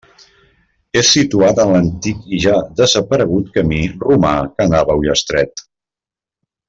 És 1.01 1.09
situat 1.17 1.59
en 1.63 1.73
l'antic 1.75 2.23
i 2.37 2.39
ja 2.45 2.55
desaparegut 2.79 3.53
camí 3.59 3.83
romà 4.07 4.35
que 4.55 4.67
anava 4.71 4.97
a 4.97 5.01
Ullastret. 5.03 5.67